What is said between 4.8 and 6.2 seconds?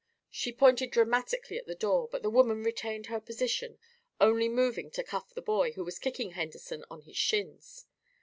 to cuff the boy, who was